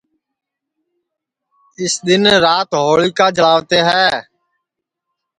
اُسی 1.79 1.99
دؔن 2.05 2.23
رات 2.43 2.69
ہوݪیکا 2.85 3.27
جݪاوتے 3.35 3.79
ہے 3.89 4.07